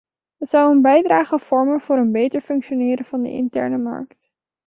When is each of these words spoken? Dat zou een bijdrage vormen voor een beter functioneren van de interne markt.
Dat 0.37 0.49
zou 0.49 0.71
een 0.75 0.81
bijdrage 0.81 1.39
vormen 1.39 1.81
voor 1.81 1.97
een 1.97 2.11
beter 2.11 2.41
functioneren 2.41 3.05
van 3.05 3.21
de 3.23 3.29
interne 3.31 3.77
markt. 3.77 4.29